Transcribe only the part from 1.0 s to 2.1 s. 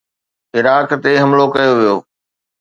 تي حملو ڪيو ويو.